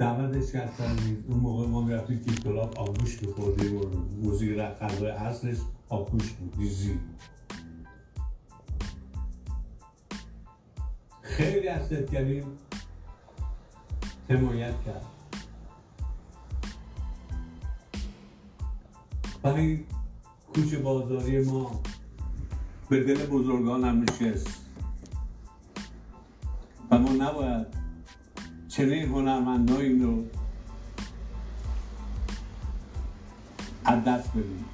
[0.00, 0.96] دعوتش کردن.
[1.28, 3.84] اون موقع ما می‌رفتیم که کلاب آبگوش میخوردیم و
[4.22, 5.56] موزیک غذای اصلش
[5.88, 6.98] آبگوش بود دیزی
[11.22, 12.44] خیلی از ستگریم
[14.28, 15.04] حمایت کرد.
[19.44, 19.84] این
[20.54, 21.80] کوچه بازاری ما
[22.88, 24.60] به دل بزرگان هم نشست.
[26.90, 27.79] و ما نباید
[28.80, 30.24] چنین هنرمندایی رو
[33.84, 34.64] از دست بدیم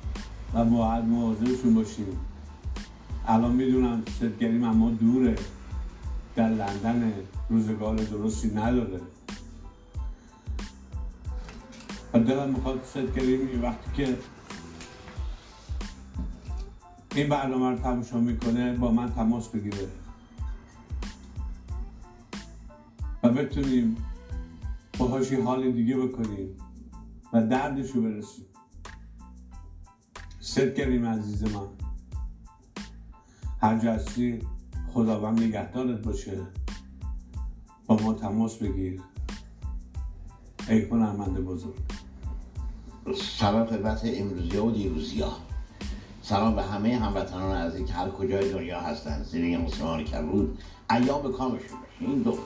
[0.55, 2.07] و باید مواظبشون باشیم
[3.27, 5.37] الان می‌دونم ستگریم اما دوره.
[6.37, 7.13] در لندن
[7.51, 9.01] روزگار درستی نداره.
[12.15, 12.81] و دلم می‌خواد
[13.17, 14.19] یه وقتی که
[17.15, 19.89] این برنامه رو تماشا می‌کنه با من تماس بگیره.
[23.37, 23.97] بتونیم
[24.99, 26.57] باهاش یه حال دیگه بکنیم
[27.33, 28.45] و دردش رو برسیم
[30.41, 31.67] ست کریم عزیز من.
[33.63, 34.39] هر جستی
[34.93, 36.47] خداوند نگهدارت باشه.
[37.87, 39.01] با ما تماس بگیر.
[40.69, 41.75] ای هنرمند بزرگ.
[43.39, 45.33] سلام خدمت امروزی و دیروزی ها.
[46.23, 49.23] سلام به همه هموطنان که هر کجای دنیا هستن.
[49.23, 50.59] زیر مسلمان کبود.
[50.91, 52.11] ایام کامشون باشه.
[52.11, 52.39] این دو.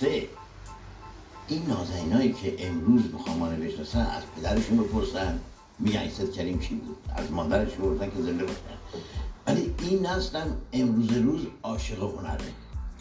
[0.00, 0.26] سه.
[1.48, 5.40] این نازنینایی که امروز می‌خوام ما رو بشناسن از پدرشون بپرسن
[5.78, 8.78] میگن ست کریم چی بود؟ از مادرش بپرسن که زنده باشن.
[9.46, 12.38] ولی این نسلم امروز روز عاشق هنره.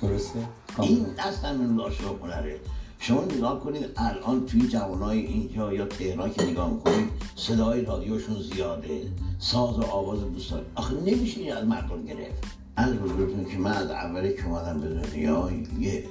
[0.02, 0.40] درسته؟
[0.80, 2.60] این نسلم امروز عاشق هنره.
[3.00, 9.02] شما نگاه کنید الان توی جوانای اینجا یا تهران که نگاه می‌کنید صدای رادیوشون زیاده
[9.40, 12.44] ساز و آواز دوست داره آخه نمیشه از مردم گرفت.
[12.76, 16.04] از بزرگتون که من از اولی که اومدم به دنیا یه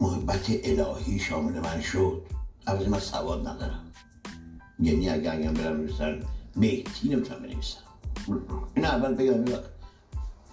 [0.00, 2.22] محبت الهی شامل من شد.
[2.66, 3.92] عوضی من سواد ندارم.
[4.80, 6.22] یعنی اگر اگر برم نویسن
[6.56, 7.78] مهتی نمی‌تونم بنویسم.
[8.74, 9.44] این اول بگم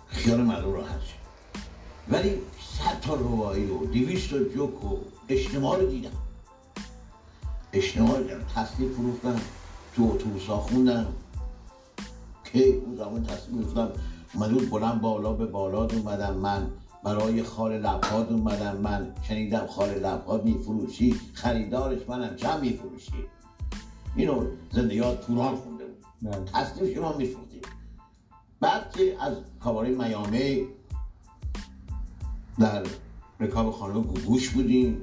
[0.08, 1.24] خیال مردم راحت شد
[2.10, 2.30] ولی
[2.78, 4.98] صد تا روایی و دویست تا جوک و
[5.30, 6.12] اجتماع رو دیدم.
[7.74, 8.44] اجتماع رو دیدم.
[8.56, 9.42] تصنیف فروختم
[9.96, 11.08] تو اتوبوس ها خوندم
[12.46, 13.92] که اون زمان تصنیف فروختم
[14.34, 16.68] اومده بلند بالا به بالاد اومدم من
[17.04, 23.26] برای خال لبهاد اومدم من شنیدم خال لبهاد میفروشی خریدارش منم چند میفروشی؟
[24.16, 26.46] اینو زنده یاد پوران خونده بود.
[26.54, 27.62] تصنیف شما میفروختیم
[28.60, 30.62] بعد که از کاباره میامه
[32.60, 32.84] در
[33.40, 35.02] رکاب خانم گوگوش بودیم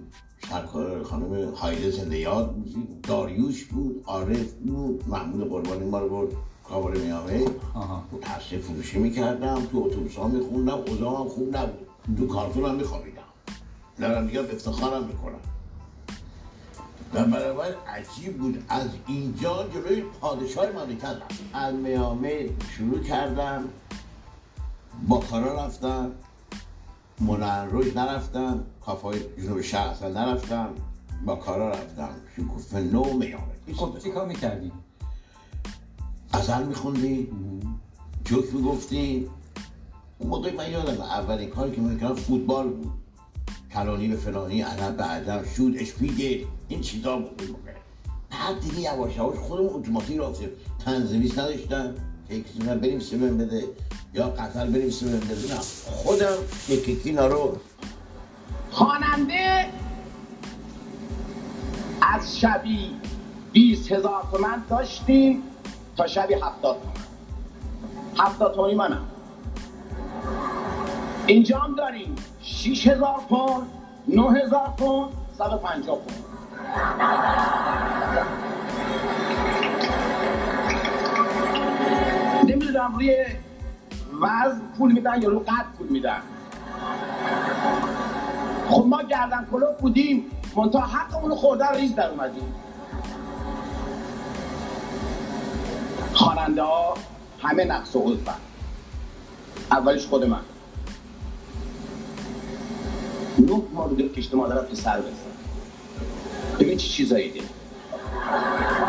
[0.48, 6.32] سرکار خانم هایده زنده یاد بودیم داریوش بود عارف بود محمود قربانی ما رو برد
[6.64, 7.44] کاباره میامه
[8.20, 11.89] تصنیف فروشی می‌کردم تو اتوبوس ها میخوندم اوضاع هم خوب نبود.
[12.18, 13.20] تو کارتون هم میخوابیدم.
[13.98, 15.40] دارم دیگه افتخارم می‌کنم.
[17.14, 23.64] و برابر عجیب بود از اینجا جلوی پادشاه مملکت رفتم از میامه شروع کردم
[25.08, 26.10] با کارا رفتم
[27.70, 30.68] روش نرفتم کافای جنوب شهر اصلا نرفتم
[31.26, 32.08] با کارا رفتم.
[32.36, 33.74] شکوفه نو میامه.
[33.76, 34.72] خب چی کار می‌کردی؟
[36.32, 37.28] ازل میخوندی؟
[38.24, 39.30] جوک می‌گفتی؟
[40.20, 42.68] اون موقع من یادم اولین کاری که می‌کردم فوتبال.
[42.68, 42.92] بود
[43.74, 47.42] کلانی به فلانی عرب به عجب شود اشپیگل این چیزا بود.
[47.42, 47.72] اون موقع
[48.30, 50.48] بعد دیگه یواش یواش خودم اتوماتیک رفتیم
[50.84, 51.94] تنظیمیست نداشتم
[52.66, 53.64] من بریم سیمن بده.
[54.14, 55.54] یا قطر بریم سیمن بده.
[55.54, 56.36] نه خودم
[56.68, 57.56] یکی یکی اینا رو
[58.70, 59.66] خواننده
[62.02, 62.90] از شبی
[63.52, 65.42] 20 هزار تومن داشتیم
[65.96, 66.94] تا شبی 70 تومن.
[68.18, 69.06] 70 تومنی منم.
[71.30, 72.16] اینجا هم داریم.
[72.42, 73.66] 6 هزار پوند
[74.08, 76.24] 9 هزار پوند 150 پوند.
[82.44, 83.24] نمی‌دونم روی
[84.20, 86.20] وزن پول میدن یا رو قد پول میدن.
[88.68, 90.30] خب ما گردن کلوب بودیم.
[90.56, 92.54] منتها حقمون رو خوردن ریز در اومدیم.
[96.12, 96.94] خواننده ها
[97.42, 98.34] همه نقص و عضبن
[99.70, 100.40] اولش خود من.
[103.40, 105.10] نه ما بودیم کشت مادرم که سر بزن
[106.60, 107.42] ببین چی چیزایی دیم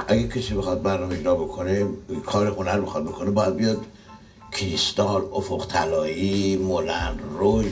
[0.08, 1.86] اگه کسی بخواد برنامه اجرا بکنه
[2.26, 3.86] کار هنر بخواد بکنه باید بیاد
[4.52, 7.66] کریستال افق طلایی مولن روی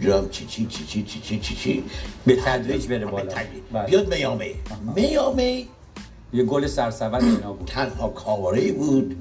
[0.00, 1.84] جام چی چی چی چی چی چی چی چی
[2.26, 3.32] به تدریج بره بالا.
[3.86, 4.54] بیاد میامه
[4.96, 5.64] میامه
[6.32, 9.16] یه گل سرسبد اینا بود تنها کاواره بود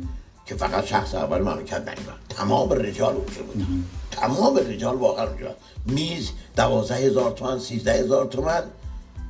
[0.52, 2.20] که فقط شخص اول مملکت نیومد.
[2.30, 3.66] تمام رجال اونجا بود.
[4.12, 5.56] تمام رجال واقعا اونجا.
[5.86, 8.64] میز دوازده هزار تومن سیزده هزار تومن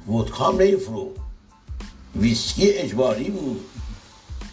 [0.08, 1.16] ودکام نمیفروخت
[2.16, 3.66] ویسکی اجباری بود.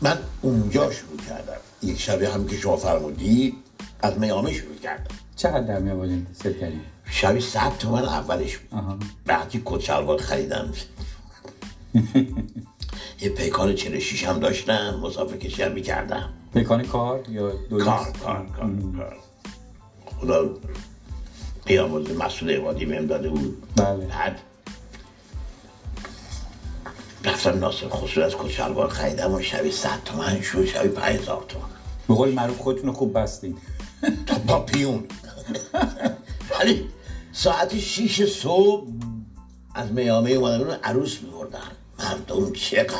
[0.03, 1.61] من اونجا شروع کردم.
[1.83, 3.57] یک شبیه هم که شما فرمودی
[4.01, 5.15] از میامه شروع کردم.
[5.37, 6.81] چقدر در می آوردین سرکری
[7.11, 9.05] شبی صد تومن اولش بود.
[9.27, 10.73] وقتی کت شلوار خریدم.
[13.23, 15.01] یه پیکان چهل شیش هم داشتم.
[15.03, 16.38] مسافر کشی هم می‌کردم.
[16.55, 19.17] پیکان کار یا دویست؟ کار کار کار کار.
[20.07, 20.51] خدا
[21.67, 23.63] قیامت مسئول عبادی بهم داده بود.
[23.77, 24.07] بله.
[24.07, 24.41] بعد
[27.25, 31.45] رفتم ناصر خسرو از کت شلوار خریدم و شبی صد تومن شد شبی پنج هزار
[31.49, 31.65] تومن.
[32.09, 33.57] به قول معروف خودتون خوب بستین.
[34.27, 35.05] تا پاپیون
[36.61, 36.89] ولی
[37.33, 38.87] ساعت شیش صبح
[39.75, 41.59] از میامه اومدن عروس میبردن.
[41.99, 42.95] مردم چقدر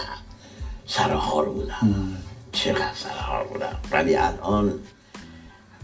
[0.87, 2.17] سرحال بودن.
[2.53, 4.81] چقدر سرحال بودن ولی الان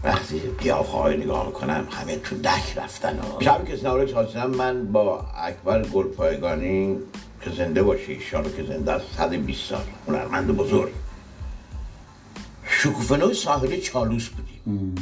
[0.03, 4.91] وقتی قیافه های نگاه می‌کنم همه تو دک رفتن و شب که سنوار چهارسینم من
[4.91, 6.97] با اکبر گلپایگانی
[7.41, 9.83] که زنده باشه ایشانو که زنده است 120 سال.
[10.07, 10.93] هنرمند بزرگ.
[12.63, 14.95] شکوفنوی ساحلی چالوس بودیم.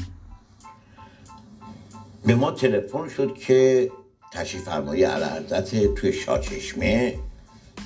[2.25, 3.91] به ما تلفن شد که
[4.31, 7.19] تشریف فرمایی علعرزت توی شاچشمه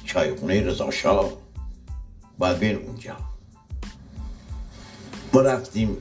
[0.05, 1.31] چایخونه رضا شاه.
[2.37, 3.17] باید بریم اونجا.
[5.37, 5.97] ما رفتیم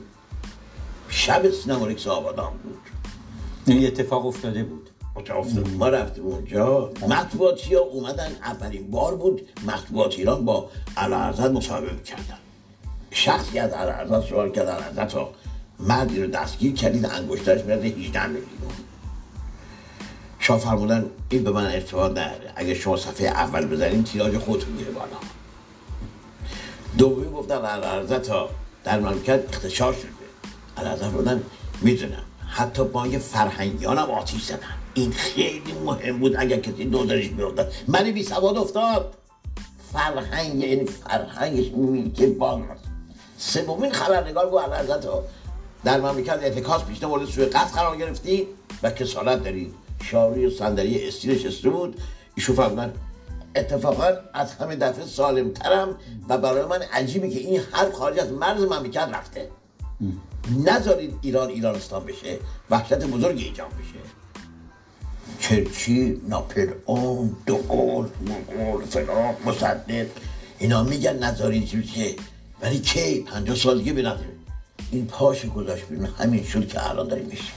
[1.09, 2.77] شب سینما ریکس آبادان بود.
[3.65, 4.89] این اتفاق افتاده بود.
[5.77, 6.91] ما رفتیم اونجا.
[7.07, 12.37] مطبوعاتی ها اومدن؟ اولین بار بود مطبوعات ایران با علعرزت مصاحبه می‌کردن
[13.11, 14.67] شخصی از علعرزت سوال کرد.
[14.67, 15.29] علعرزت ها
[15.79, 18.47] مردی رو دستگیر کردید انگشترش میرده 18 میلیون
[20.39, 22.53] شاه فرمودن این به من ارتباط نداره.
[22.55, 25.17] اگه شما صفحه اول بزنین تیراژ خودتون میره بالا.
[26.97, 28.49] دومی گفتن علعرزت ها
[28.87, 30.09] در مملکت اختشار شده.
[30.77, 31.43] علعرزت بودن
[31.81, 32.23] می‌دونم.
[32.47, 34.77] حتی بانک فرهنگیان هم آتیش زدن.
[34.93, 39.13] این خیلی مهم بود اگر کسی دو درش میافتاد من بی سواد افتاد.
[39.93, 42.35] فرهنگ یعنی فرهنگش میگه
[42.71, 42.83] هست
[43.37, 45.23] سومین خبرنگار علعرزت ها
[45.83, 48.47] در مملکت اعتکاس پیش مورد سوی قصد قرار گرفتی
[48.83, 49.73] و کسالت دارید
[50.03, 52.01] شاوری و صندلی استی نشسته بود.
[52.35, 52.93] ایشون فرمودن
[53.57, 55.97] اتفاقا از همه دفعه سالم ترم
[56.29, 59.49] و برای من عجیبه که این حرف خارج از مرز مملکت رفته.
[60.65, 62.39] نذارید ایران ایرانستان بشه
[62.69, 64.17] وحشت بزرگی ایجاد بشه.
[65.39, 70.07] چرچی ناپلئون دوگل مغول فلان مصدق
[70.59, 72.15] اینا میگن نذارید چی بشه
[72.61, 74.37] ولی کی؟ پنجاه سال دیگه بنظرید
[74.91, 77.53] این پاش گذاشت بیرون همین شد که الان داریم میشه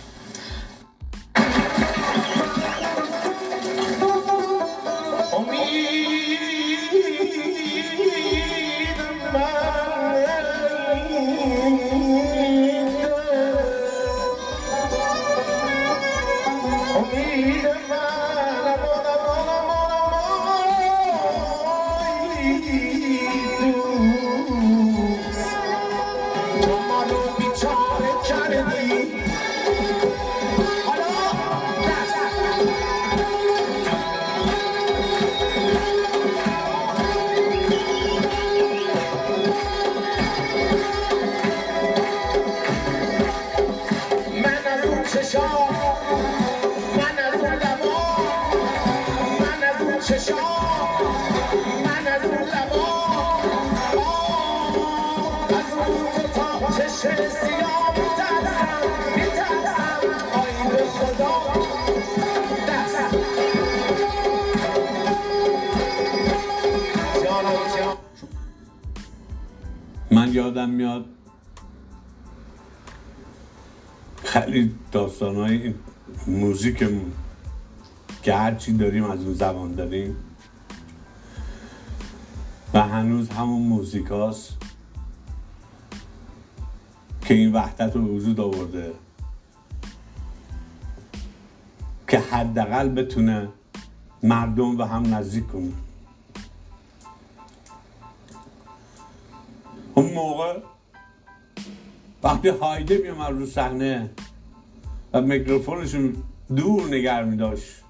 [70.41, 71.05] یادم میاد
[74.25, 75.75] خیلی داستان های
[76.27, 77.13] موزیکمون
[78.23, 80.17] که هرچی داریم از اون زبان داریم
[82.75, 84.57] و هنوز همون موزیک هاست
[87.23, 88.93] که این وحدت رو وجود آورده
[92.09, 93.49] که حداقل بتونه
[94.23, 95.73] مردم به هم نزدیک کنه.
[100.21, 100.59] موقع
[102.23, 104.11] وقتی هایده میومد رو صحنه
[105.13, 106.13] و میکروفونش رو
[106.57, 107.83] دور نگر می داشت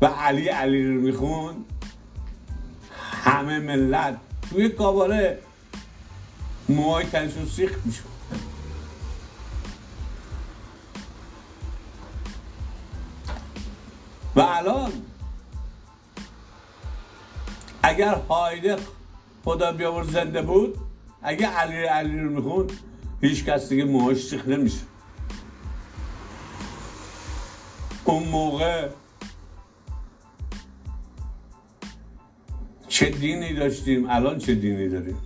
[0.00, 1.64] و علی علی رو میخون
[3.24, 4.16] همه ملت
[4.50, 5.38] توی کاباره
[6.68, 8.12] موهای تنشون سیخ میشون
[14.36, 14.92] و الان
[17.82, 18.76] اگر هایده
[19.44, 20.78] خدا بیاور زنده بود
[21.22, 22.66] اگه علی علی رو میخون
[23.20, 24.80] هیچ کس دیگه موهاش سیخ نمیشه.
[28.04, 28.88] اون موقع
[32.88, 35.18] چه دینی داشتیم؟ الان چه دینی داریم؟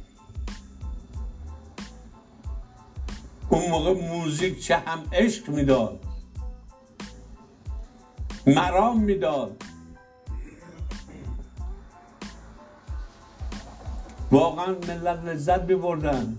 [3.50, 6.05] اون موقع موزیک چه هم عشق می‌داد.
[8.47, 9.62] مرام می‌داد.
[14.37, 16.37] واقعا ملت لذت میبردن.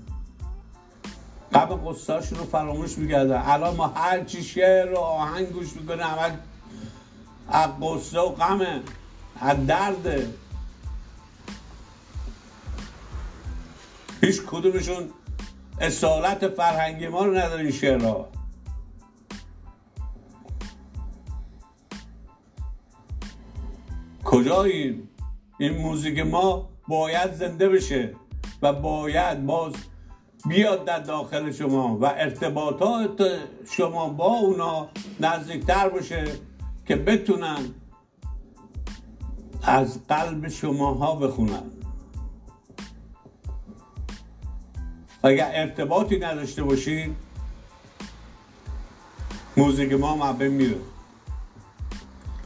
[1.53, 3.41] غم قصهاشون رو فراموش می‌کردن.
[3.45, 6.39] الان ما هر چی شعر و آهنگ گوش می‌کنه همه
[7.49, 8.81] از قصه و غمه
[9.39, 10.29] از درده.
[14.21, 15.09] هیچ کدومشون
[15.81, 18.29] اصالت فرهنگی ما رو نداره این شعرها.
[24.23, 25.09] کجاییم؟
[25.59, 28.13] این موزیک ما باید زنده بشه
[28.61, 29.73] و باید باز
[30.47, 33.21] بیاد در داخل شما و ارتباطات
[33.71, 34.89] شما با اونا
[35.19, 36.25] نزدیکتر باشه
[36.85, 37.57] که بتونن
[39.63, 41.63] از قلب شماها بخونن.
[45.23, 47.15] اگر ارتباطی نداشته باشین
[49.57, 50.77] موزیک ما مبه میره.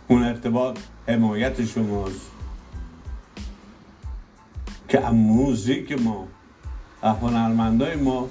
[0.07, 2.30] اون ارتباط حمایت شماست.
[4.91, 6.27] که موزیک ما
[7.03, 8.29] هنرمندای ما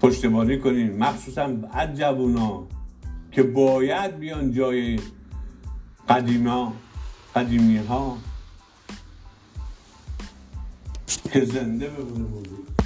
[0.00, 0.96] پشتیبانی کنیم.
[0.96, 2.66] مخصوصا از جوونا
[3.32, 5.00] که باید بیان جای
[6.08, 6.72] قدیما
[7.34, 8.18] قدیمی ها
[11.32, 12.77] که زنده بمونه موزیک.